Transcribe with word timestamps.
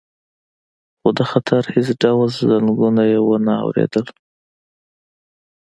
خو 0.99 1.09
د 1.17 1.19
خطر 1.31 1.61
هیڅ 1.73 1.87
ډول 2.03 2.29
زنګونه 2.49 3.03
یې 3.11 3.19
ونه 3.23 3.53
اوریدل 3.65 4.05